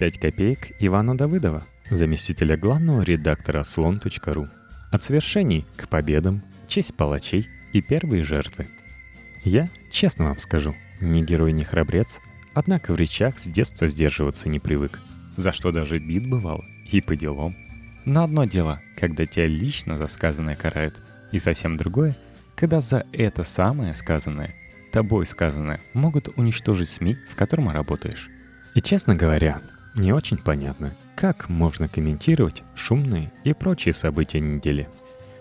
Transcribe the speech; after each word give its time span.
5 0.00 0.18
копеек 0.18 0.72
Ивана 0.78 1.14
Давыдова, 1.14 1.62
заместителя 1.90 2.56
главного 2.56 3.02
редактора 3.02 3.62
слон.ру. 3.64 4.48
От 4.90 5.04
свершений 5.04 5.66
к 5.76 5.88
победам, 5.88 6.42
честь 6.68 6.94
палачей 6.94 7.50
и 7.74 7.82
первые 7.82 8.24
жертвы. 8.24 8.66
Я, 9.44 9.68
честно 9.90 10.24
вам 10.24 10.38
скажу, 10.38 10.74
ни 11.02 11.22
герой, 11.22 11.52
ни 11.52 11.64
храбрец, 11.64 12.18
однако 12.54 12.94
в 12.94 12.96
речах 12.96 13.38
с 13.38 13.44
детства 13.44 13.88
сдерживаться 13.88 14.48
не 14.48 14.58
привык, 14.58 15.00
за 15.36 15.52
что 15.52 15.70
даже 15.70 15.98
бит 15.98 16.26
бывало, 16.26 16.64
и 16.90 17.02
по 17.02 17.14
делам. 17.14 17.54
Но 18.06 18.24
одно 18.24 18.46
дело, 18.46 18.80
когда 18.96 19.26
тебя 19.26 19.48
лично 19.48 19.98
за 19.98 20.06
сказанное 20.06 20.56
карают, 20.56 20.98
и 21.30 21.38
совсем 21.38 21.76
другое, 21.76 22.16
когда 22.56 22.80
за 22.80 23.04
это 23.12 23.44
самое 23.44 23.92
сказанное, 23.92 24.54
тобой 24.92 25.26
сказанное, 25.26 25.78
могут 25.92 26.30
уничтожить 26.36 26.88
СМИ, 26.88 27.18
в 27.30 27.36
котором 27.36 27.68
работаешь. 27.68 28.30
И 28.74 28.80
честно 28.80 29.14
говоря, 29.14 29.60
не 29.94 30.12
очень 30.12 30.38
понятно, 30.38 30.94
как 31.16 31.48
можно 31.48 31.88
комментировать 31.88 32.62
шумные 32.74 33.32
и 33.44 33.52
прочие 33.52 33.94
события 33.94 34.40
недели. 34.40 34.88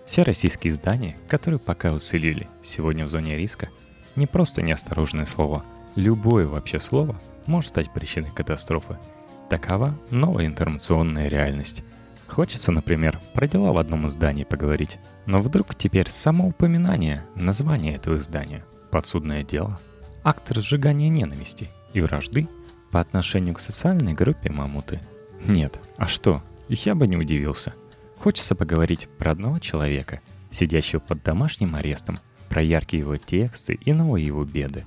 Все 0.05 0.23
российские 0.23 0.73
издания, 0.73 1.15
которые 1.27 1.59
пока 1.59 1.93
уцелели 1.93 2.47
сегодня 2.63 3.05
в 3.05 3.09
зоне 3.09 3.37
риска, 3.37 3.69
не 4.15 4.25
просто 4.27 4.61
неосторожное 4.61 5.25
слово. 5.25 5.63
Любое 5.95 6.47
вообще 6.47 6.79
слово 6.79 7.19
может 7.45 7.69
стать 7.69 7.93
причиной 7.93 8.31
катастрофы. 8.31 8.97
Такова 9.49 9.95
новая 10.09 10.45
информационная 10.45 11.27
реальность. 11.27 11.83
Хочется, 12.27 12.71
например, 12.71 13.19
про 13.33 13.47
дела 13.47 13.71
в 13.71 13.79
одном 13.79 14.07
издании 14.07 14.43
поговорить, 14.43 14.99
но 15.25 15.39
вдруг 15.39 15.73
теперь 15.75 16.09
само 16.09 16.47
упоминание 16.47 17.25
названия 17.35 17.95
этого 17.95 18.17
издания– 18.17 18.63
подсудное 18.91 19.43
дело, 19.43 19.79
акт 20.23 20.51
разжигания 20.51 21.09
ненависти 21.09 21.69
и 21.93 22.01
вражды 22.01 22.47
по 22.91 22.99
отношению 22.99 23.55
к 23.55 23.59
социальной 23.59 24.13
группе 24.13 24.49
мамуты. 24.49 24.99
Нет, 25.45 25.79
а 25.97 26.07
что? 26.07 26.41
Я 26.67 26.95
бы 26.95 27.07
не 27.07 27.17
удивился. 27.17 27.73
Хочется 28.17 28.55
поговорить 28.55 29.07
про 29.17 29.31
одного 29.31 29.59
человека, 29.59 30.21
сидящего 30.51 30.99
под 30.99 31.23
домашним 31.23 31.75
арестом, 31.75 32.19
про 32.49 32.61
яркие 32.61 33.01
его 33.01 33.17
тексты 33.17 33.73
и 33.73 33.93
новые 33.93 34.25
его 34.25 34.43
беды. 34.43 34.83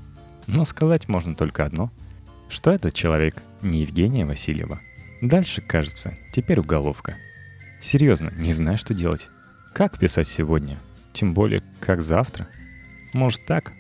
Но 0.47 0.65
сказать 0.65 1.09
можно 1.09 1.35
только 1.35 1.65
одно, 1.65 1.91
что 2.49 2.71
этот 2.71 2.95
человек 2.95 3.43
не 3.63 3.81
Евгения 3.81 4.27
Васильева. 4.27 4.81
Дальше, 5.21 5.63
кажется, 5.63 6.19
теперь 6.33 6.61
уголовка. 6.61 7.17
Серьезно, 7.81 8.33
не 8.37 8.53
знаю, 8.53 8.77
что 8.77 8.93
делать. 8.93 9.29
Как 9.73 9.99
писать 9.99 10.29
сегодня? 10.29 10.79
Тем 11.13 11.33
более, 11.33 11.63
как 11.81 12.03
завтра? 12.03 12.49
Может 13.13 13.47
так? 13.47 13.73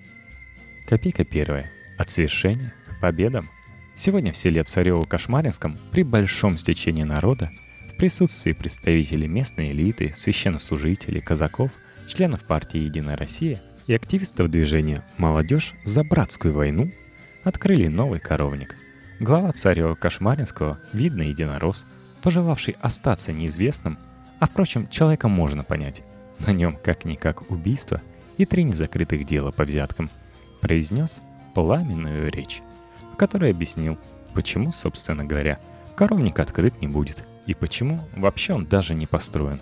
Копейка 0.87 1.25
первая. 1.25 1.71
От 1.99 2.11
свершения 2.11 2.73
к 2.89 3.01
победам– 3.01 3.49
Сегодня 3.95 4.33
в 4.33 4.37
селе 4.37 4.63
Царево-Кошмаринском 4.63 5.77
при 5.91 6.03
большом 6.03 6.59
стечении 6.59 7.03
народа, 7.03 7.51
в 7.93 7.97
присутствии 7.97 8.53
представителей 8.53 9.29
местной 9.29 9.73
элиты, 9.73 10.15
священнослужителей, 10.17 11.21
казаков, 11.21 11.73
членов 12.09 12.45
партии 12.45 12.79
«Единая 12.79 13.17
Россия» 13.17 13.63
и 13.87 13.95
активистов 13.95 14.51
движения 14.51 15.05
«Молодежь 15.19 15.75
за 15.85 16.03
братскую 16.05 16.55
войну» 16.55 16.91
открыли 17.45 17.87
новый 17.87 18.19
коровник. 18.19 18.77
Глава 19.21 19.53
Царева-Кошмаринского, 19.53 20.81
видный 20.93 21.29
единорос, 21.29 21.85
пожелавший 22.23 22.77
остаться 22.81 23.33
неизвестным, 23.33 23.99
а 24.41 24.47
впрочем, 24.47 24.89
человека 24.89 25.29
можно 25.29 25.65
понять, 25.65 26.03
на 26.41 26.53
нем 26.53 26.79
как-никак 26.83 27.51
убийство 27.51 28.01
и 28.39 28.47
три 28.47 28.65
незакрытых 28.65 29.25
дела 29.25 29.53
по 29.53 29.65
взяткам, 29.65 30.11
произнес 30.61 31.21
пламенную 31.55 32.33
речь 32.33 32.63
в 33.13 33.17
которой 33.17 33.51
объяснил, 33.51 33.99
почему, 34.35 34.73
собственно 34.73 35.25
говоря, 35.25 35.61
коровник 35.95 36.39
открыт 36.39 36.81
не 36.81 36.89
будет 36.89 37.25
и 37.47 37.55
почему 37.55 38.01
вообще 38.17 38.55
он 38.55 38.67
даже 38.67 38.95
не 38.95 39.07
построен. 39.07 39.61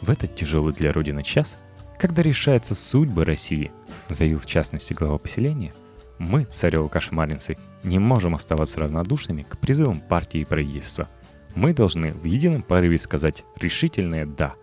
В 0.00 0.10
этот 0.10 0.34
тяжелый 0.34 0.74
для 0.74 0.92
Родины 0.92 1.22
час, 1.22 1.56
когда 1.98 2.22
решается 2.22 2.74
судьбы 2.74 3.24
России, 3.24 3.70
заявил 4.08 4.38
в 4.38 4.46
частности 4.46 4.92
глава 4.92 5.18
поселения, 5.18 5.72
мы, 6.18 6.44
царево-кошмаринцы, 6.44 7.56
не 7.84 7.98
можем 7.98 8.34
оставаться 8.34 8.80
равнодушными 8.80 9.42
к 9.42 9.58
призывам 9.58 10.00
партии 10.00 10.40
и 10.40 10.44
правительства. 10.44 11.08
Мы 11.54 11.72
должны 11.74 12.12
в 12.12 12.24
едином 12.24 12.62
порыве 12.62 12.98
сказать 12.98 13.44
решительное 13.58 14.26
«да». 14.26 14.54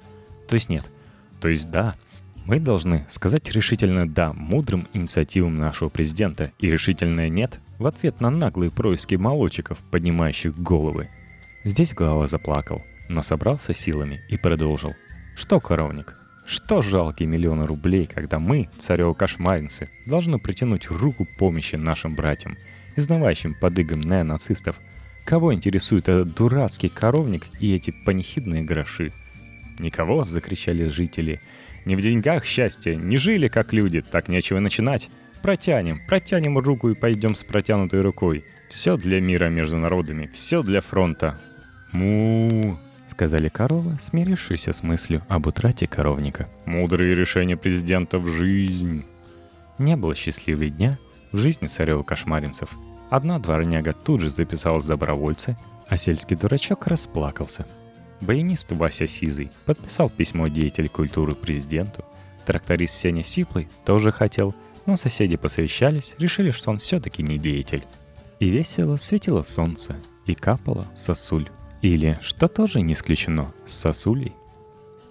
То 0.47 0.55
есть 0.55 0.69
нет. 0.69 0.85
То 1.39 1.47
есть 1.47 1.69
«да», 1.69 1.95
мы 2.45 2.59
должны 2.59 3.05
сказать 3.09 3.49
решительно 3.51 4.07
«да» 4.07 4.33
мудрым 4.33 4.87
инициативам 4.93 5.57
нашего 5.57 5.89
президента 5.89 6.51
и 6.59 6.69
решительное 6.69 7.29
«нет» 7.29 7.59
в 7.79 7.85
ответ 7.85 8.21
на 8.21 8.29
наглые 8.29 8.71
происки 8.71 9.15
молочиков, 9.15 9.79
поднимающих 9.91 10.57
головы. 10.57 11.09
Здесь 11.63 11.93
глава 11.93 12.27
заплакал, 12.27 12.83
но 13.09 13.21
собрался 13.21 13.73
силами 13.73 14.21
и 14.29 14.37
продолжил. 14.37 14.93
Что, 15.35 15.59
коровник, 15.59 16.15
что 16.45 16.81
жалкие 16.81 17.27
миллионы 17.27 17.65
рублей, 17.65 18.05
когда 18.05 18.39
мы, 18.39 18.69
царево-кошмаринцы, 18.77 19.89
должны 20.05 20.39
притянуть 20.39 20.89
руку 20.89 21.25
помощи 21.37 21.75
нашим 21.75 22.15
братьям, 22.15 22.57
изнывающим 22.95 23.55
под 23.55 23.79
игом 23.79 24.01
неонацистов? 24.01 24.79
Кого 25.25 25.53
интересует 25.53 26.09
этот 26.09 26.35
дурацкий 26.35 26.89
коровник 26.89 27.47
и 27.59 27.73
эти 27.73 27.91
панихидные 28.05 28.63
гроши? 28.63 29.13
«Никого!»— 29.79 30.23
закричали 30.25 30.85
жители— 30.85 31.41
не 31.85 31.95
в 31.95 32.01
деньгах 32.01 32.45
счастье, 32.45 32.95
не 32.95 33.17
жили 33.17 33.47
как 33.47 33.73
люди, 33.73 34.01
так 34.01 34.29
нечего 34.29 34.59
начинать. 34.59 35.09
Протянем, 35.43 36.01
протянем 36.07 36.57
руку 36.57 36.89
и 36.89 36.95
пойдем 36.95 37.35
с 37.35 37.43
протянутой 37.43 38.01
рукой. 38.01 38.45
Все 38.69 38.97
для 38.97 39.21
мира 39.21 39.49
между 39.49 39.77
народами, 39.77 40.27
все 40.33 40.63
для 40.63 40.81
фронта. 40.81 41.37
му 41.91 42.77
сказали 43.07 43.49
коровы, 43.49 43.99
смирившиеся 44.01 44.73
с 44.73 44.81
мыслью 44.81 45.21
об 45.27 45.45
утрате 45.45 45.85
коровника. 45.85 46.49
Мудрые 46.65 47.13
решения 47.13 47.55
президента 47.55 48.17
в 48.17 48.27
жизнь. 48.27 49.05
Не 49.77 49.95
было 49.95 50.15
счастливого 50.15 50.69
дня 50.69 50.97
в 51.31 51.37
жизни 51.37 51.67
царева-кошмаринцев. 51.67 52.69
Одна 53.11 53.37
дворняга 53.37 53.93
тут 53.93 54.21
же 54.21 54.29
записалась 54.29 54.85
добровольцы, 54.85 55.55
а 55.87 55.97
сельский 55.97 56.35
дурачок 56.35 56.87
расплакался– 56.87 57.67
Баянист 58.23 58.71
Вася 58.71 59.05
Сизый 59.05 59.51
подписал 59.65 60.09
письмо 60.09 60.47
деятель 60.47 60.87
культуры 60.87 61.35
президенту. 61.35 62.05
Тракторист 62.45 62.95
Сеня 62.95 63.21
Сиплый 63.21 63.67
тоже 63.85 64.11
хотел, 64.13 64.55
но 64.85 64.95
соседи 64.95 65.37
посовещались, 65.37 66.15
решили, 66.17 66.51
что 66.51 66.71
он 66.71 66.77
все-таки 66.77 67.23
не 67.23 67.37
деятель. 67.37 67.83
И 68.39 68.49
весело 68.49 68.97
светило 68.97 69.43
солнце, 69.43 69.95
и 70.25 70.33
капало 70.33 70.85
сосуль. 70.95 71.49
Или, 71.81 72.17
что 72.21 72.47
тоже 72.47 72.81
не 72.81 72.93
исключено, 72.93 73.53
с 73.65 73.73
сосулей. 73.73 74.33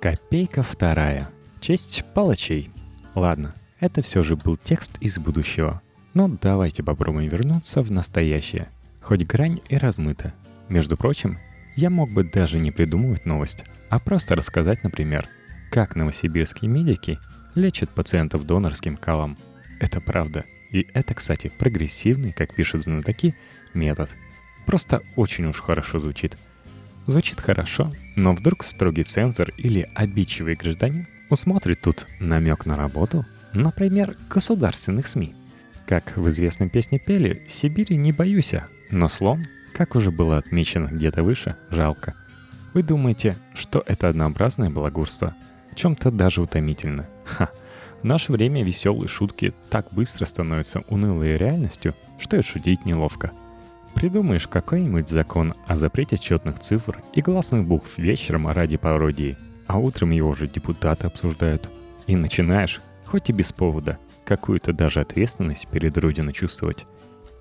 Копейка 0.00 0.62
вторая. 0.62 1.28
Честь 1.60 2.04
палачей. 2.14 2.70
Ладно, 3.14 3.54
это 3.78 4.02
все 4.02 4.22
же 4.22 4.36
был 4.36 4.56
текст 4.56 4.92
из 5.00 5.18
будущего. 5.18 5.82
Но 6.14 6.28
давайте 6.28 6.82
попробуем 6.82 7.28
вернуться 7.28 7.82
в 7.82 7.90
настоящее. 7.90 8.68
Хоть 9.00 9.26
грань 9.26 9.60
и 9.68 9.76
размыта. 9.76 10.34
Между 10.68 10.96
прочим, 10.96 11.38
я 11.76 11.90
мог 11.90 12.10
бы 12.10 12.24
даже 12.24 12.58
не 12.58 12.70
придумывать 12.70 13.26
новость, 13.26 13.64
а 13.88 13.98
просто 13.98 14.34
рассказать, 14.34 14.82
например, 14.82 15.28
как 15.70 15.96
новосибирские 15.96 16.70
медики 16.70 17.18
лечат 17.54 17.90
пациентов 17.90 18.46
донорским 18.46 18.96
калом. 18.96 19.36
Это 19.82 20.00
правда. 20.00 20.44
И 20.70 20.87
это, 20.94 21.12
кстати, 21.12 21.50
прогрессивный, 21.59 22.32
как 22.32 22.54
пишут 22.54 22.84
знатоки, 22.84 23.34
метод. 23.75 24.09
Просто 24.65 25.03
очень 25.16 25.47
уж 25.47 25.60
хорошо 25.60 25.98
звучит. 25.98 26.38
Звучит 27.09 27.41
хорошо, 27.41 27.93
но 28.15 28.32
вдруг 28.32 28.62
строгий 28.62 29.03
цензор 29.03 29.50
или 29.56 29.91
обидчивый 29.97 30.54
гражданин 30.54 31.09
усмотрит 31.31 31.81
тут 31.81 32.06
намек 32.20 32.65
на 32.65 32.76
работу, 32.76 33.26
например, 33.53 34.16
государственных 34.31 35.09
СМИ. 35.09 35.34
Как 35.84 36.16
в 36.16 36.28
известной 36.28 36.70
песне 36.70 37.00
пели 37.00 37.44
«Сибири 37.49 37.97
не 37.97 38.12
боюсь, 38.12 38.55
но 38.93 39.08
слон 39.08 39.46
как 39.75 39.96
уже 39.96 40.12
было 40.12 40.37
отмечено 40.37 40.87
где-то 40.87 41.25
выше, 41.25 41.56
жалко. 41.70 42.14
Вы 42.73 42.85
думаете, 42.85 43.37
что 43.55 43.82
это 43.85 44.08
однообразное 44.08 44.70
балагурство? 44.70 45.35
В 45.73 45.75
чем-то 45.75 46.12
даже 46.12 46.40
утомительно. 46.40 47.08
Ха. 47.25 47.50
Наше 48.02 48.32
время 48.32 48.64
веселые 48.64 49.08
шутки 49.08 49.54
так 49.70 49.87
быстро 49.93 50.25
становятся 50.25 50.81
унылой 50.88 51.37
реальностью, 51.37 51.94
что 52.19 52.37
и 52.37 52.43
шутить 52.43 52.84
неловко. 52.84 53.31
Придумаешь 53.94 54.49
какой-нибудь 54.49 55.08
закон 55.08 55.54
о 55.66 55.76
запрете 55.76 56.19
четных 56.19 56.58
цифр 56.58 57.00
и 57.12 57.20
гласных 57.20 57.66
букв 57.66 57.99
вечером 57.99 58.49
ради 58.49 58.76
пародии, 58.76 59.37
а 59.66 59.78
утром 59.78 60.10
его 60.10 60.31
уже 60.31 60.49
депутаты 60.49 61.06
обсуждают. 61.06 61.69
И 62.06 62.16
начинаешь, 62.16 62.81
хоть 63.04 63.31
и 63.31 63.32
без 63.32 63.52
повода, 63.52 63.99
какую-то 64.25 64.72
даже 64.72 65.00
ответственность 65.00 65.69
перед 65.69 65.96
Родиной 65.96 66.32
чувствовать. 66.32 66.87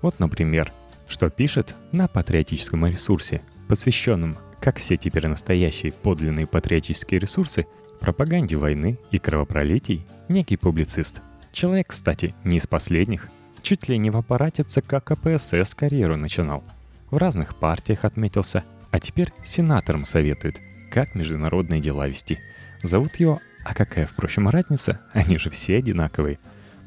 Вот, 0.02 0.20
например, 0.20 0.72
что 1.08 1.30
пишет 1.30 1.74
на 1.90 2.06
патриотическом 2.06 2.86
ресурсе, 2.86 3.42
посвященном, 3.68 4.36
как 4.62 4.78
все 4.78 4.96
теперь 4.96 5.26
настоящие 5.26 5.92
подлинные 5.92 6.46
патриотические 6.46 7.18
ресурсы, 7.18 7.66
пропаганде 8.00 8.56
войны 8.56 8.96
и 9.10 9.18
кровопролитий, 9.18 10.06
некий 10.28 10.56
публицист. 10.56 11.20
Человек, 11.50 11.88
кстати, 11.88 12.32
не 12.44 12.58
из 12.58 12.68
последних, 12.68 13.28
чуть 13.60 13.88
ли 13.88 13.98
не 13.98 14.10
в 14.10 14.16
аппарате 14.16 14.62
ЦК 14.62 15.02
КПСС 15.04 15.74
карьеру 15.74 16.16
начинал. 16.16 16.62
в 17.10 17.16
разных 17.16 17.56
партиях 17.56 18.04
отметился, 18.04 18.64
а 18.90 19.00
теперь 19.00 19.32
сенатором 19.42 20.04
советует, 20.04 20.60
как 20.90 21.14
международные 21.14 21.80
дела 21.80 22.06
вести. 22.06 22.38
Зовут 22.82 23.16
его, 23.16 23.40
а 23.64 23.74
какая, 23.74 24.06
впрочем, 24.06 24.48
разница, 24.48 25.00
они 25.12 25.38
же 25.38 25.50
все 25.50 25.76
одинаковые. 25.76 26.38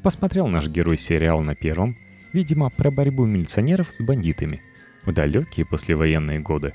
Посмотрел 0.02 0.48
наш 0.48 0.68
герой 0.68 0.96
сериал 0.96 1.42
на 1.42 1.54
первом, 1.54 1.96
видимо, 2.32 2.70
про 2.70 2.90
борьбу 2.90 3.26
милиционеров 3.26 3.92
с 3.92 4.02
бандитами 4.02 4.62
в 5.04 5.12
далекие 5.12 5.66
послевоенные 5.66 6.40
годы. 6.40 6.72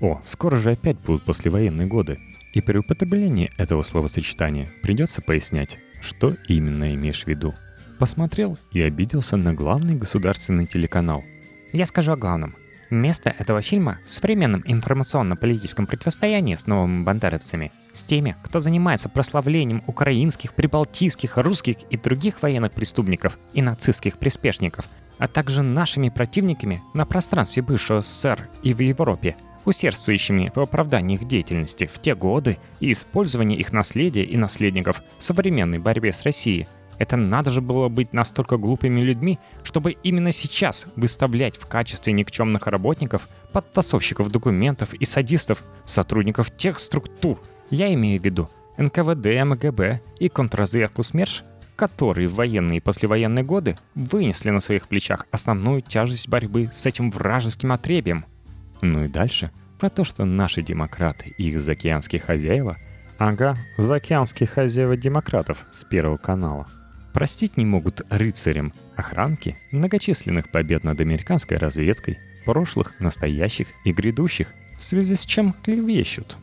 О, 0.00 0.20
скоро 0.26 0.56
же 0.56 0.72
опять 0.72 0.98
будут 0.98 1.24
послевоенные 1.24 1.88
годы. 1.88 2.18
И 2.52 2.60
при 2.60 2.78
употреблении 2.78 3.50
этого 3.56 3.82
словосочетания 3.82 4.68
придется 4.82 5.20
пояснять, 5.22 5.78
что 6.00 6.36
именно 6.46 6.94
имеешь 6.94 7.24
в 7.24 7.28
виду. 7.28 7.54
Посмотрел 7.98 8.56
и 8.72 8.80
обиделся 8.80 9.36
на 9.36 9.52
главный 9.52 9.96
государственный 9.96 10.66
телеканал. 10.66 11.24
Я 11.72 11.84
скажу 11.84 12.12
о 12.12 12.16
главном. 12.16 12.54
Место 12.90 13.34
этого 13.38 13.60
фильма 13.60 13.98
в 14.06 14.08
современном 14.08 14.62
информационно-политическом 14.64 15.86
противостоянии 15.86 16.54
с 16.54 16.66
новыми 16.66 17.02
бандеровцами, 17.02 17.70
с 17.92 18.02
теми, 18.02 18.34
кто 18.42 18.60
занимается 18.60 19.10
прославлением 19.10 19.82
украинских, 19.86 20.54
прибалтийских, 20.54 21.36
русских 21.36 21.76
и 21.90 21.98
других 21.98 22.40
военных 22.40 22.72
преступников 22.72 23.36
и 23.52 23.60
нацистских 23.60 24.16
приспешников, 24.16 24.86
а 25.18 25.28
также 25.28 25.62
нашими 25.62 26.08
противниками 26.08 26.80
на 26.94 27.04
пространстве 27.04 27.62
бывшего 27.62 28.00
СССР 28.00 28.48
и 28.62 28.72
в 28.72 28.80
Европе, 28.80 29.36
усердствующими 29.68 30.52
в 30.54 30.60
оправдании 30.60 31.14
их 31.14 31.28
деятельности 31.28 31.86
в 31.86 32.00
те 32.00 32.14
годы 32.14 32.58
и 32.80 32.92
использовании 32.92 33.58
их 33.58 33.72
наследия 33.72 34.24
и 34.24 34.36
наследников 34.36 35.02
в 35.18 35.24
современной 35.24 35.78
борьбе 35.78 36.12
с 36.12 36.22
Россией– 36.22 36.66
это 36.98 37.16
надо 37.16 37.50
же 37.50 37.60
было 37.60 37.88
быть 37.88 38.12
настолько 38.12 38.56
глупыми 38.56 39.00
людьми, 39.00 39.38
чтобы 39.62 39.92
именно 40.02 40.32
сейчас 40.32 40.86
выставлять 40.96 41.56
в 41.56 41.66
качестве 41.66 42.12
никчемных 42.12 42.66
работников, 42.66 43.28
подтасовщиков 43.52 44.30
документов 44.30 44.94
и 44.94 45.04
садистов 45.04 45.62
сотрудников 45.84 46.50
тех 46.50 46.78
структур, 46.78 47.40
я 47.70 47.92
имею 47.94 48.20
в 48.20 48.24
виду 48.24 48.50
НКВД, 48.76 49.26
МГБ 49.26 50.00
и 50.18 50.28
контрразведку 50.28 51.02
СМЕРШ, 51.02 51.44
которые 51.76 52.26
в 52.26 52.34
военные 52.34 52.78
и 52.78 52.80
послевоенные 52.80 53.44
годы 53.44 53.76
вынесли 53.94 54.50
на 54.50 54.58
своих 54.58 54.88
плечах 54.88 55.26
основную 55.30 55.80
тяжесть 55.80 56.28
борьбы 56.28 56.70
с 56.72 56.86
этим 56.86 57.10
вражеским 57.10 57.70
отребием. 57.70 58.24
Ну 58.80 59.04
и 59.04 59.08
дальше 59.08 59.50
про 59.78 59.90
то, 59.90 60.04
что 60.04 60.24
наши 60.24 60.62
демократы 60.62 61.34
и 61.38 61.48
их 61.48 61.60
заокеанские 61.60 62.20
хозяева– 62.20 62.76
Ага, 63.18 63.56
заокеанские 63.76 64.46
хозяева 64.46 64.96
демократов 64.96 65.66
с 65.72 65.82
Первого 65.84 66.18
канала– 66.18 66.66
Простить 67.12 67.56
не 67.56 67.64
могут 67.64 68.02
рыцарям 68.10 68.72
охранки 68.94 69.56
многочисленных 69.72 70.50
побед 70.50 70.84
над 70.84 71.00
американской 71.00 71.56
разведкой, 71.56 72.18
прошлых, 72.44 73.00
настоящих 73.00 73.66
и 73.84 73.92
грядущих, 73.92 74.54
в 74.78 74.84
связи 74.84 75.16
с 75.16 75.24
чем 75.24 75.52
клевещут. 75.64 76.36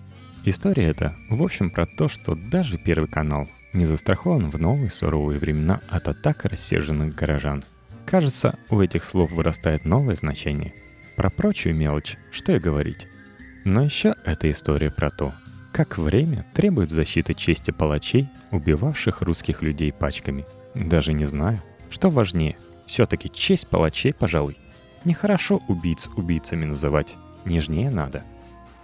История 0.44 0.88
эта, 0.88 1.16
в 1.30 1.42
общем, 1.42 1.70
про 1.70 1.86
то, 1.86 2.08
что 2.08 2.36
даже 2.36 2.78
Первый 2.78 3.08
канал 3.08 3.48
не 3.72 3.86
застрахован 3.86 4.50
в 4.50 4.60
новые 4.60 4.90
суровые 4.90 5.40
времена 5.40 5.82
от 5.88 6.08
атак 6.08 6.46
рассерженных 6.46 7.16
горожан. 7.16 7.64
Кажется, 8.06 8.60
у 8.70 8.82
этих 8.82 9.04
слов 9.04 9.32
вырастает 9.32 9.86
новое 9.86 10.16
значение. 10.16 10.74
Про 11.16 11.30
прочую 11.30 11.76
мелочь, 11.76 12.18
что 12.32 12.54
и 12.54 12.60
говорить. 12.60 13.08
Но 13.64 13.84
еще 13.84 14.16
эта 14.26 14.52
история 14.52 14.92
про 14.92 15.10
то, 15.10 15.34
как 15.72 15.98
время 15.98 16.46
требует 16.54 16.92
защиты 16.92 17.34
чести 17.34 17.72
палачей, 17.72 18.30
убивавших 18.52 19.22
русских 19.22 19.62
людей 19.62 19.92
пачками. 19.92 20.46
Даже 20.74 21.14
не 21.14 21.26
знаю, 21.26 21.62
что 21.90 22.10
важнее. 22.10 22.58
Все-таки 22.86 23.30
честь 23.30 23.68
палачей, 23.68 24.14
пожалуй. 24.14 24.58
Нехорошо 25.04 25.62
убийц 25.68 26.08
убийцами 26.16 26.66
называть. 26.66 27.16
Нежнее 27.46 27.90
надо. 27.90 28.24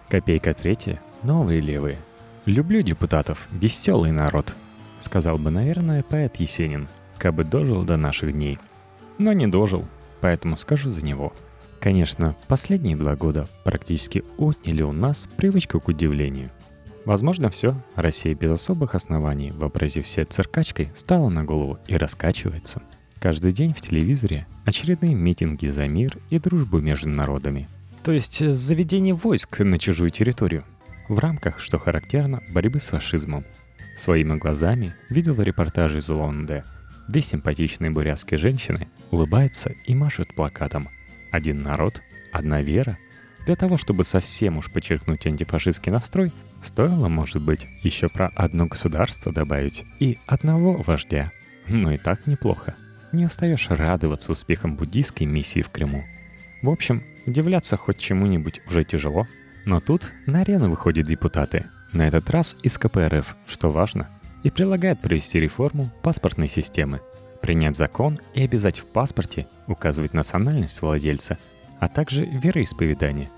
Копейка 0.10 0.54
третья. 0.54 1.01
Новые 1.24 1.62
левые. 1.62 1.98
Люблю 2.45 2.81
депутатов. 2.81 3.48
Веселый 3.51 4.12
народ. 4.12 4.54
Сказал 5.00 5.38
бы, 5.38 5.51
наверное, 5.51 6.04
поэт 6.04 6.36
Есенин, 6.38 6.88
кабы 7.18 7.44
дожил 7.44 7.84
до 7.84 7.98
наших 7.98 8.34
дней. 8.34 8.60
Но 9.18 9.34
не 9.34 9.48
дожил, 9.48 9.86
поэтому 10.22 10.57
скажу 10.57 10.92
за 10.92 11.06
него. 11.06 11.34
Конечно, 11.81 12.36
последние 12.48 12.95
два 12.95 13.16
года 13.16 13.48
практически 13.66 14.24
отняли 14.38 14.83
у 14.83 14.94
нас 14.94 15.28
привычку 15.36 15.81
к 15.81 15.89
удивлению– 15.89 16.50
Возможно, 17.06 17.50
все. 17.50 17.75
Россия 17.95 18.36
без 18.36 18.51
особых 18.51 18.94
оснований, 18.95 19.51
вообразив 19.51 20.06
себя 20.06 20.25
циркачкой, 20.25 20.89
стала 20.94 21.30
на 21.30 21.44
голову 21.44 21.80
и 21.88 21.98
раскачивается. 21.98 22.81
Каждый 23.19 23.51
день 23.51 23.74
в 23.74 23.81
телевизоре 23.81 24.45
очередные 24.66 25.16
митинги 25.16 25.68
за 25.68 25.88
мир 25.88 26.18
и 26.30 26.39
дружбу 26.39 26.80
между 26.80 27.10
народами. 27.10 27.68
То 28.04 28.12
есть 28.12 28.42
э, 28.42 28.54
заведение 28.54 29.13
войск 29.13 29.60
на 29.60 29.77
чужую 29.77 30.12
территорию. 30.12 30.63
В 31.07 31.19
рамках, 31.19 31.60
что 31.60 31.77
характерно, 31.77 32.42
борьбы 32.50 32.80
с 32.80 32.86
фашизмом. 32.86 33.45
Своими 33.98 34.38
глазами 34.38 34.94
видел 35.10 35.34
в 35.34 35.42
репортаже 35.42 36.00
из 36.00 36.10
Улан-Удэ. 36.10 36.63
Две 37.07 37.22
симпатичные 37.22 37.92
бурятские 37.92 38.38
женщины 38.38 38.88
улыбаются 39.10 39.72
и 39.86 39.94
машут 39.94 40.34
плакатом. 40.36 40.88
Один 41.31 41.63
народ, 41.63 42.01
одна 42.31 42.62
вера. 42.62 42.98
Для 43.45 43.56
того, 43.56 43.78
чтобы 43.78 44.04
совсем 44.04 44.57
уж 44.57 44.72
подчеркнуть 44.72 45.25
антифашистский 45.25 45.92
настрой, 45.92 46.31
Стоило, 46.62 47.07
может 47.07 47.42
быть, 47.42 47.68
еще 47.81 48.07
про 48.07 48.28
одно 48.36 48.68
государство 48.68 49.31
добавить 49.31 49.83
и 50.00 50.19
одного 50.28 50.78
вождя. 50.78 51.31
Но 51.68 51.92
и 51.92 51.98
так 51.98 52.28
неплохо. 52.28 52.75
Не 53.12 53.25
остаешь 53.25 53.69
радоваться 53.69 54.31
успехам 54.31 54.75
буддийской 54.75 55.25
миссии 55.25 55.62
в 55.62 55.69
Крыму. 55.69 56.04
В 56.62 56.69
общем, 56.69 57.04
удивляться 57.25 57.77
хоть 57.77 57.98
чему-нибудь 57.98 58.62
уже 58.68 58.84
тяжело. 58.84 59.25
Но 59.66 59.80
тут 59.80 60.12
на 60.27 60.42
арену 60.42 60.69
выходят 60.69 61.07
депутаты. 61.07 61.66
На 61.94 62.07
этот 62.07 62.30
раз 62.30 62.56
из 62.62 62.77
КПРФ, 62.77 63.36
что 63.48 63.69
важно, 63.72 64.07
и 64.44 64.50
предлагают 64.50 65.01
провести 65.01 65.39
реформу 65.39 65.89
паспортной 66.04 66.48
системы. 66.48 67.01
Принять 67.42 67.76
закон 67.76 68.20
и 68.34 68.44
обязать 68.44 68.80
в 68.80 68.86
паспорте 68.86 69.48
указывать 69.68 70.14
национальность 70.14 70.82
владельца, 70.82 71.38
а 71.80 71.88
также 71.88 72.26
вероисповедание. 72.26 73.30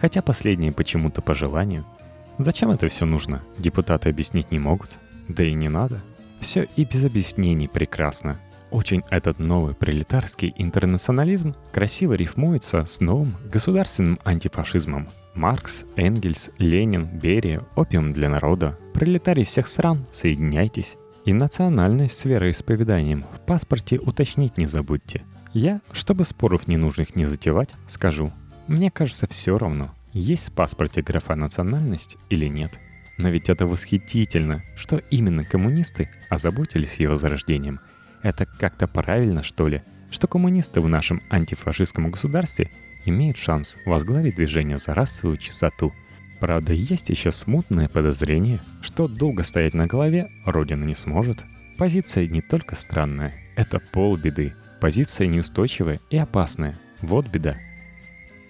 Хотя 0.00 0.22
последнее 0.22 0.72
почему-то 0.72 1.22
по 1.22 1.34
желанию– 1.34 1.84
Зачем 2.38 2.70
это 2.70 2.88
все 2.88 3.06
нужно? 3.06 3.42
Депутаты 3.58 4.08
объяснить 4.08 4.50
не 4.50 4.58
могут. 4.58 4.90
Да 5.28 5.44
и 5.44 5.52
не 5.54 5.68
надо. 5.68 6.00
Все 6.40 6.66
и 6.76 6.84
без 6.84 7.04
объяснений 7.04 7.68
прекрасно. 7.68 8.38
Очень 8.70 9.04
этот 9.10 9.38
новый 9.38 9.74
пролетарский 9.74 10.52
интернационализм 10.56 11.54
красиво 11.72 12.14
рифмуется 12.14 12.84
с 12.84 13.00
новым 13.00 13.36
государственным 13.52 14.18
антифашизмом. 14.24 15.06
Маркс, 15.34 15.84
Энгельс, 15.96 16.50
Ленин, 16.58 17.06
Берия, 17.06 17.62
опиум 17.76 18.12
для 18.12 18.28
народа, 18.28 18.76
пролетарии 18.94 19.44
всех 19.44 19.68
стран, 19.68 20.06
соединяйтесь. 20.12 20.96
И 21.24 21.32
национальность 21.32 22.18
с 22.18 22.24
вероисповеданием 22.24 23.22
в 23.22 23.40
паспорте 23.46 23.98
уточнить 23.98 24.58
не 24.58 24.66
забудьте. 24.66 25.22
Я, 25.52 25.80
чтобы 25.92 26.24
споров 26.24 26.68
ненужных 26.68 27.16
не 27.16 27.26
затевать, 27.26 27.74
скажу. 27.88 28.32
Мне 28.66 28.90
кажется, 28.90 29.26
все 29.26 29.56
равно– 29.58 29.90
есть 30.14 30.50
в 30.50 30.52
паспорте 30.52 31.02
графа 31.02 31.34
национальность 31.34 32.16
или 32.30 32.46
нет. 32.46 32.78
Но 33.18 33.30
ведь 33.30 33.48
это 33.48 33.66
восхитительно, 33.66 34.62
что 34.76 34.98
именно 35.10 35.42
коммунисты 35.42 36.08
озаботились 36.30 37.00
его 37.00 37.16
зарождением. 37.16 37.80
Это 38.22 38.46
как-то 38.46 38.86
правильно, 38.86 39.42
что 39.42 39.66
ли, 39.66 39.82
что 40.12 40.28
коммунисты 40.28 40.80
в 40.80 40.88
нашем 40.88 41.20
антифашистском 41.30 42.12
государстве 42.12 42.70
имеют 43.04 43.36
шанс 43.36 43.76
возглавить 43.86 44.36
движение 44.36 44.78
за 44.78 44.94
расовую 44.94 45.36
чистоту. 45.36 45.92
Правда, 46.40 46.72
есть 46.72 47.10
еще 47.10 47.32
смутное 47.32 47.88
подозрение, 47.88 48.60
что 48.82 49.08
долго 49.08 49.42
стоять 49.42 49.74
на 49.74 49.86
голове 49.86 50.30
Родина 50.44 50.84
не 50.84 50.94
сможет. 50.94 51.44
Позиция 51.78 52.26
не 52.26 52.42
только 52.42 52.74
странная, 52.74 53.34
это 53.56 53.80
полбеды. 53.92 54.54
Позиция 54.80 55.26
неустойчивая 55.26 56.00
и 56.10 56.16
опасная. 56.16 56.74
Вот 57.00 57.28
беда. 57.28 57.56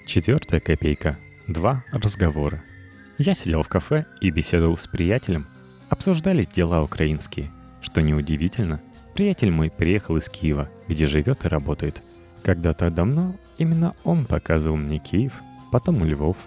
Четвертая 0.06 0.60
копейка 0.60 1.16
Два 1.46 1.84
разговора. 1.92 2.62
Я 3.18 3.34
сидел 3.34 3.62
в 3.62 3.68
кафе 3.68 4.06
и 4.20 4.30
беседовал 4.30 4.78
с 4.78 4.86
приятелем. 4.86 5.46
Обсуждали 5.90 6.48
дела 6.50 6.82
украинские. 6.82 7.50
Что 7.82 8.00
неудивительно, 8.00 8.80
приятель 9.14 9.50
мой 9.50 9.70
приехал 9.70 10.16
из 10.16 10.28
Киева, 10.30 10.70
где 10.88 11.06
живет 11.06 11.44
и 11.44 11.48
работает. 11.48 12.02
Когда-то 12.42 12.90
давно 12.90 13.36
именно 13.58 13.94
он 14.04 14.24
показывал 14.24 14.76
мне 14.76 14.98
Киев, 14.98 15.34
потом 15.70 16.02
Львов. 16.04 16.38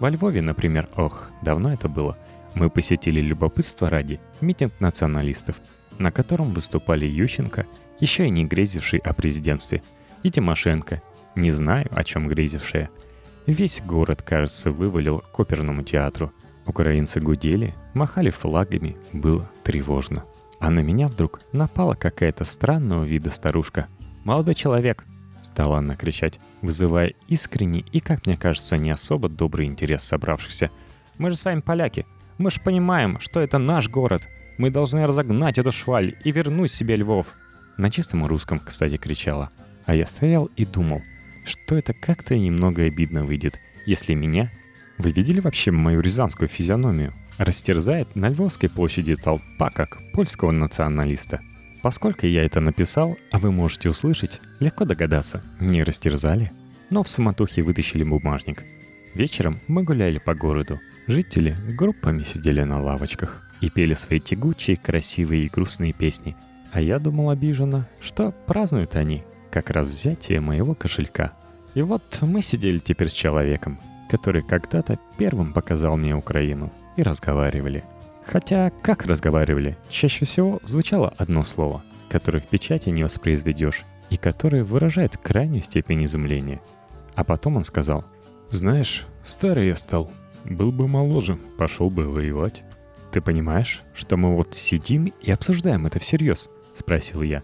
Во 0.00 0.10
Львове, 0.10 0.42
например, 0.42 0.88
ох, 0.96 1.30
давно 1.42 1.72
это 1.72 1.88
было, 1.88 2.16
мы 2.54 2.70
посетили 2.70 3.20
любопытство 3.20 3.88
ради 3.88 4.20
митинг 4.40 4.72
националистов, 4.80 5.56
на 5.98 6.10
котором 6.10 6.52
выступали 6.52 7.06
Ющенко, 7.06 7.66
еще 8.00 8.26
и 8.26 8.30
не 8.30 8.44
грезивший 8.44 8.98
о 8.98 9.12
президентстве, 9.12 9.82
и 10.22 10.30
Тимошенко, 10.30 11.02
не 11.36 11.50
знаю, 11.50 11.88
о 11.94 12.04
чем 12.04 12.28
грезившая– 12.28 12.90
Весь 13.46 13.82
город, 13.82 14.22
кажется, 14.22 14.70
вывалил 14.70 15.22
к 15.32 15.38
оперному 15.38 15.82
театру. 15.82 16.32
Украинцы 16.66 17.20
гудели, 17.20 17.74
махали 17.92 18.30
флагами, 18.30 18.96
было 19.12 19.50
тревожно. 19.62 20.24
А 20.60 20.70
на 20.70 20.80
меня 20.80 21.08
вдруг 21.08 21.42
напала 21.52 21.92
какая-то 21.92 22.44
странного 22.44 23.04
вида 23.04 23.30
старушка. 23.30 23.86
«Молодой 24.24 24.54
человек!» 24.54 25.04
Стала 25.44 25.78
она 25.78 25.94
кричать, 25.94 26.40
вызывая 26.62 27.12
искренний 27.28 27.84
и, 27.92 28.00
как 28.00 28.26
мне 28.26 28.36
кажется, 28.36 28.76
не 28.76 28.90
особо 28.90 29.28
добрый 29.28 29.66
интерес 29.66 30.02
собравшихся. 30.02 30.70
«Мы 31.18 31.30
же 31.30 31.36
с 31.36 31.44
вами 31.44 31.60
поляки. 31.60 32.06
Мы 32.38 32.50
же 32.50 32.60
понимаем, 32.60 33.20
что 33.20 33.40
это 33.40 33.58
наш 33.58 33.88
город. 33.88 34.26
Мы 34.58 34.70
должны 34.70 35.06
разогнать 35.06 35.58
эту 35.58 35.70
шваль 35.70 36.16
и 36.24 36.32
вернуть 36.32 36.72
себе 36.72 36.96
Львов». 36.96 37.26
На 37.76 37.90
чистом 37.90 38.24
русском, 38.26 38.58
кстати, 38.58 38.96
кричала. 38.96 39.50
А 39.84 39.94
я 39.94 40.06
стоял 40.06 40.46
и 40.56 40.64
думал, 40.64 41.02
что 41.44 41.76
это 41.76 41.92
как-то 41.92 42.36
немного 42.36 42.82
обидно 42.84 43.24
выйдет, 43.24 43.60
если 43.86 44.14
меня... 44.14 44.50
Вы 44.96 45.10
видели 45.10 45.40
вообще 45.40 45.72
мою 45.72 46.00
рязанскую 46.00 46.48
физиономию? 46.48 47.12
Растерзает 47.36 48.14
на 48.14 48.28
Львовской 48.28 48.70
площади 48.70 49.16
толпа 49.16 49.70
как 49.70 49.98
польского 50.12 50.52
националиста. 50.52 51.40
Поскольку 51.84 52.24
я 52.24 52.46
это 52.46 52.60
написал, 52.60 53.18
а 53.30 53.38
вы 53.38 53.52
можете 53.52 53.90
услышать, 53.90 54.40
легко 54.58 54.86
догадаться, 54.86 55.42
не 55.60 55.82
растерзали. 55.82 56.50
Но 56.88 57.02
в 57.02 57.08
суматохе 57.10 57.60
вытащили 57.60 58.02
бумажник. 58.02 58.64
Вечером 59.12 59.60
мы 59.68 59.82
гуляли 59.82 60.16
по 60.16 60.34
городу. 60.34 60.80
Жители 61.06 61.54
группами 61.76 62.22
сидели 62.22 62.62
на 62.62 62.80
лавочках 62.80 63.46
и 63.60 63.68
пели 63.68 63.92
свои 63.92 64.18
тягучие, 64.18 64.78
красивые 64.78 65.44
и 65.44 65.50
грустные 65.50 65.92
песни. 65.92 66.34
А 66.72 66.80
я 66.80 66.98
думал 66.98 67.28
обиженно, 67.28 67.86
что 68.00 68.32
празднуют 68.46 68.96
они 68.96 69.22
как 69.50 69.68
раз 69.68 69.88
взятие 69.88 70.40
моего 70.40 70.74
кошелька. 70.74 71.34
И 71.74 71.82
вот 71.82 72.02
мы 72.22 72.40
сидели 72.40 72.78
теперь 72.78 73.10
с 73.10 73.12
человеком, 73.12 73.78
который 74.08 74.40
когда-то 74.40 74.98
первым 75.18 75.52
показал 75.52 75.98
мне 75.98 76.16
Украину, 76.16 76.72
и 76.96 77.02
разговаривали. 77.02 77.84
Хотя, 78.26 78.70
как 78.82 79.04
разговаривали, 79.04 79.76
чаще 79.90 80.24
всего 80.24 80.60
звучало 80.62 81.12
одно 81.18 81.44
слово, 81.44 81.82
которое 82.08 82.40
в 82.40 82.46
печати 82.46 82.88
не 82.88 83.04
воспроизведешь, 83.04 83.84
и 84.10 84.16
которое 84.16 84.64
выражает 84.64 85.16
крайнюю 85.16 85.62
степень 85.62 86.04
изумления. 86.04 86.60
А 87.14 87.24
потом 87.24 87.56
он 87.56 87.64
сказал, 87.64 88.04
«Знаешь, 88.50 89.06
старый 89.24 89.68
я 89.68 89.76
стал. 89.76 90.10
Был 90.44 90.72
бы 90.72 90.88
моложе, 90.88 91.38
пошел 91.58 91.90
бы 91.90 92.08
воевать». 92.08 92.62
«Ты 93.12 93.20
понимаешь, 93.20 93.80
что 93.94 94.16
мы 94.16 94.34
вот 94.34 94.54
сидим 94.54 95.12
и 95.22 95.30
обсуждаем 95.30 95.86
это 95.86 96.00
всерьез?»— 96.00 96.48
спросил 96.74 97.22
я. 97.22 97.42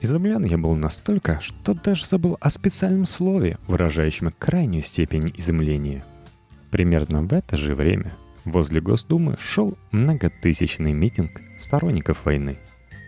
Изумлен 0.00 0.44
я 0.44 0.56
был 0.56 0.74
настолько, 0.74 1.40
что 1.40 1.74
даже 1.74 2.06
забыл 2.06 2.38
о 2.40 2.50
специальном 2.50 3.04
слове, 3.04 3.58
выражающем 3.68 4.32
крайнюю 4.38 4.82
степень 4.82 5.32
изумления. 5.36 6.04
Примерно 6.70 7.22
в 7.22 7.32
это 7.32 7.56
же 7.56 7.74
время 7.74 8.16
возле 8.44 8.80
Госдумы 8.80 9.36
шел 9.38 9.76
многотысячный 9.90 10.92
митинг 10.92 11.40
сторонников 11.58 12.24
войны. 12.24 12.58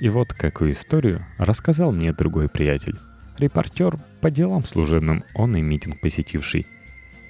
И 0.01 0.09
вот 0.09 0.33
какую 0.35 0.73
историю 0.73 1.25
рассказал 1.39 1.93
мне 1.93 2.13
другой 2.13 2.49
приятель. 2.49 2.97
Репортер 3.39 3.99
по 4.21 4.31
делам 4.31 4.65
служебным 4.65 5.25
он 5.35 5.57
и 5.57 5.61
митинг 5.61 6.01
посетивший. 6.01 6.67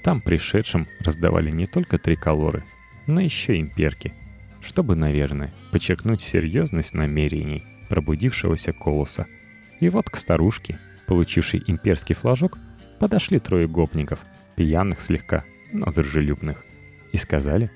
Там 0.02 0.20
пришедшим 0.20 0.86
раздавали 1.00 1.50
не 1.50 1.66
только 1.66 1.98
триколоры, 1.98 2.64
но 3.06 3.20
еще 3.20 3.58
имперки, 3.58 4.12
чтобы, 4.60 4.96
наверное, 4.96 5.52
подчеркнуть 5.70 6.20
серьезность 6.20 6.94
намерений 6.94 7.64
пробудившегося 7.88 8.72
колоса– 8.72 9.26
и 9.80 9.88
вот 9.88 10.10
к 10.10 10.16
старушке, 10.16 10.78
получившей 11.06 11.62
имперский 11.66 12.14
флажок, 12.14 12.58
подошли 12.98 13.38
трое 13.38 13.68
гопников, 13.68 14.20
пьяных 14.56 15.00
слегка, 15.00 15.44
но 15.72 15.92
дружелюбных, 15.92 16.64
и 17.12 17.16
сказали, 17.16 17.70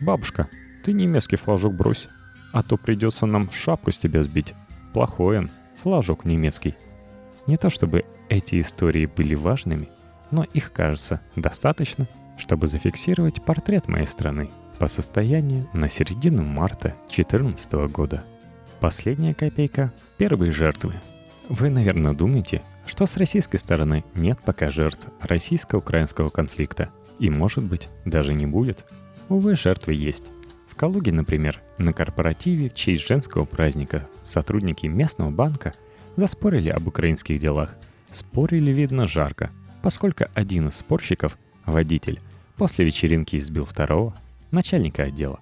«Бабушка, 0.00 0.48
ты 0.84 0.92
немецкий 0.92 1.36
флажок 1.36 1.74
брось, 1.74 2.08
а 2.52 2.62
то 2.62 2.76
придется 2.76 3.26
нам 3.26 3.50
шапку 3.50 3.92
с 3.92 3.96
тебя 3.96 4.22
сбить. 4.22 4.54
Плохой 4.92 5.38
он, 5.38 5.50
флажок 5.82 6.24
немецкий». 6.24 6.74
Не 7.46 7.56
то 7.56 7.70
чтобы 7.70 8.04
эти 8.28 8.60
истории 8.60 9.06
были 9.06 9.34
важными, 9.34 9.88
но 10.30 10.42
их, 10.42 10.72
кажется, 10.72 11.20
достаточно, 11.36 12.08
чтобы 12.38 12.66
зафиксировать 12.66 13.42
портрет 13.42 13.88
моей 13.88 14.06
страны 14.06 14.50
по 14.78 14.88
состоянию 14.88 15.68
на 15.72 15.88
середину 15.88 16.42
марта 16.42 16.94
2014 17.08 17.72
года. 17.90 18.24
Последняя 18.80 19.32
копейка– 19.32 19.92
первые 20.18 20.50
жертвы– 20.50 20.94
вы, 21.48 21.70
наверное, 21.70 22.12
думаете, 22.12 22.62
что 22.86 23.06
с 23.06 23.16
российской 23.16 23.58
стороны 23.58 24.04
нет 24.14 24.38
пока 24.44 24.68
жертв 24.68 25.06
российско-украинского 25.20 26.30
конфликта. 26.30 26.88
И, 27.18 27.30
может 27.30 27.64
быть, 27.64 27.88
даже 28.04 28.34
не 28.34 28.46
будет. 28.46 28.84
Увы, 29.28 29.56
жертвы 29.56 29.94
есть. 29.94 30.24
В 30.68 30.76
Калуге, 30.76 31.12
например, 31.12 31.60
на 31.78 31.92
корпоративе 31.92 32.68
в 32.68 32.74
честь 32.74 33.06
женского 33.06 33.44
праздника 33.44 34.08
сотрудники 34.22 34.86
местного 34.86 35.30
банка 35.30 35.74
заспорили 36.16 36.68
об 36.68 36.86
украинских 36.86 37.40
делах. 37.40 37.74
Спорили, 38.12 38.70
видно, 38.70 39.06
жарко, 39.06 39.50
поскольку 39.82 40.26
один 40.34 40.68
из 40.68 40.76
спорщиков, 40.76 41.36
водитель, 41.64 42.20
после 42.56 42.84
вечеринки 42.84 43.36
избил 43.36 43.64
второго, 43.64 44.14
начальника 44.50 45.04
отдела. 45.04 45.40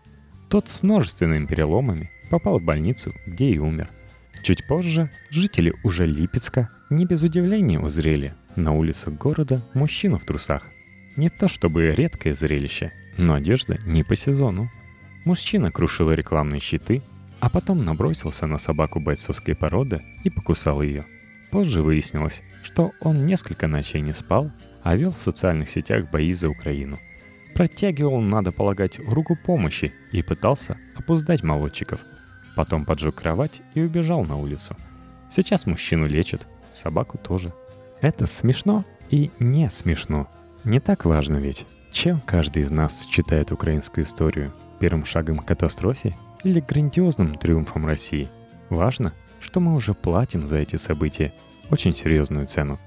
Тот 0.49 0.69
с 0.69 0.83
множественными 0.83 1.47
переломами 1.47 2.11
попал 2.31 2.59
в 2.59 2.63
больницу, 2.63 3.13
где 3.27 3.47
и 3.47 3.59
умер– 3.59 3.89
Чуть 4.45 4.67
позже 4.67 5.11
жители 5.31 5.73
уже 5.83 6.07
Липецка 6.07 6.69
не 6.91 7.07
без 7.07 7.23
удивления 7.23 7.81
узрели 7.81 8.35
на 8.57 8.73
улицах 8.75 9.15
города 9.15 9.63
мужчину 9.73 10.19
в 10.19 10.27
трусах. 10.27 10.69
Не 11.17 11.31
то 11.31 11.49
чтобы 11.49 11.93
редкое 11.93 12.35
зрелище, 12.35 12.93
но 13.17 13.35
одежда 13.35 13.79
не 13.87 14.03
по 14.03 14.17
сезону. 14.17 14.71
Мужчина 15.25 15.71
крушил 15.71 16.11
рекламные 16.11 16.61
щиты, 16.61 17.03
а 17.41 17.49
потом 17.49 17.85
набросился 17.85 18.47
на 18.47 18.59
собаку 18.59 19.01
бойцовской 19.01 19.55
породы 19.55 20.03
и 20.23 20.31
покусал 20.31 20.83
ее. 20.83 21.05
Позже 21.51 21.83
выяснилось, 21.83 22.43
что 22.63 22.93
он 23.01 23.27
несколько 23.27 23.67
ночей 23.67 24.01
не 24.01 24.13
спал, 24.13 24.51
а 24.83 24.97
вел 24.97 25.13
в 25.13 25.19
социальных 25.19 25.71
сетях 25.71 26.11
бои 26.11 26.33
за 26.33 26.49
Украину. 26.49 26.99
Протягивал, 27.55 28.21
надо 28.21 28.53
полагать, 28.53 28.99
руку 28.99 29.37
помощи 29.37 29.93
и 30.13 30.23
пытался 30.23 30.77
опуздать 30.97 31.43
молодчиков– 31.43 32.01
Потом 32.55 32.85
поджег 32.85 33.17
кровать 33.17 33.63
и 33.75 33.81
убежал 33.81 34.25
на 34.25 34.37
улицу. 34.37 34.77
Сейчас 35.31 35.67
мужчину 35.67 36.07
лечат, 36.07 36.47
собаку 36.71 37.19
тоже. 37.19 37.53
Это 38.01 38.27
смешно 38.27 38.85
и 39.11 39.31
не 39.39 39.71
смешно. 39.71 40.29
Не 40.65 40.81
так 40.81 41.05
важно 41.05 41.39
ведь, 41.39 41.67
чем 41.95 42.21
каждый 42.21 42.65
из 42.65 42.71
нас 42.71 43.07
считает 43.09 43.53
украинскую 43.53 44.05
историю. 44.05 44.53
Первым 44.81 45.05
шагом 45.05 45.39
к 45.39 45.47
катастрофе 45.47 46.17
или 46.43 46.59
грандиозным 46.59 47.37
триумфом 47.37 47.87
России. 47.87 48.29
Важно, 48.69 49.13
что 49.41 49.61
мы 49.61 49.75
уже 49.75 49.95
платим 49.95 50.47
за 50.47 50.57
эти 50.57 50.75
события 50.75 51.33
очень 51.71 51.95
серьезную 51.95 52.49
цену. 52.49 52.79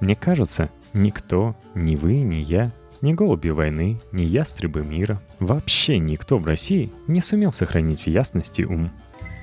Мне 0.00 0.14
кажется, 0.14 0.68
никто, 0.92 1.56
ни 1.74 1.96
вы, 1.96 2.18
ни 2.18 2.36
я, 2.36 2.70
ни 3.00 3.14
голуби 3.14 3.48
войны, 3.48 3.98
ни 4.12 4.22
ястребы 4.22 4.84
мира, 4.84 5.20
вообще 5.40 5.98
никто 5.98 6.36
в 6.36 6.46
России 6.46 6.92
не 7.08 7.22
сумел 7.22 7.52
сохранить 7.52 8.02
в 8.02 8.06
ясности 8.08 8.62
ум. 8.62 8.92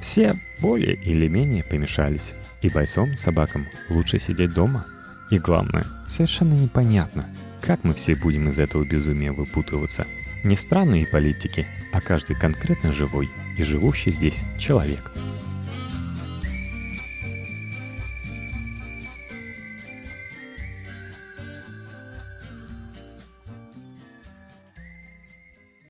Все 0.01 0.35
более 0.61 0.93
или 0.93 1.27
менее 1.27 1.63
помешались, 1.63 2.33
и 2.61 2.69
бойцом, 2.69 3.17
собакам 3.17 3.65
лучше 3.89 4.19
сидеть 4.19 4.53
дома. 4.53 4.85
И 5.31 5.39
главное, 5.39 5.83
совершенно 6.07 6.53
непонятно, 6.53 7.25
как 7.61 7.83
мы 7.83 7.93
все 7.93 8.15
будем 8.15 8.49
из 8.49 8.59
этого 8.59 8.83
безумия 8.83 9.31
выпутываться. 9.31 10.07
Не 10.43 10.55
странные 10.55 11.05
политики, 11.05 11.67
а 11.91 12.01
каждый 12.01 12.35
конкретно 12.35 12.93
живой 12.93 13.29
и 13.57 13.63
живущий 13.63 14.11
здесь 14.11 14.41
человек– 14.57 15.11